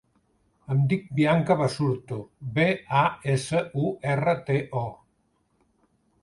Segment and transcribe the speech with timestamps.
[0.75, 2.17] Em dic Bianca Basurto:
[2.55, 2.65] be,
[3.03, 3.05] a,
[3.35, 5.95] essa, u, erra, te, o.